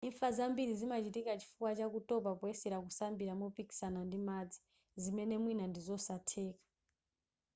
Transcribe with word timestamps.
imfa 0.09 0.31
zambiri 0.31 0.73
zimachitika 0.75 1.37
chifukwa 1.39 1.71
cha 1.77 1.87
kutopa 1.93 2.31
poyesera 2.39 2.77
kusambira 2.85 3.33
mopikisana 3.41 3.99
ndi 4.07 4.17
madzi 4.27 4.57
zimene 5.03 5.35
mwina 5.43 5.65
ndizosatheka 5.67 6.63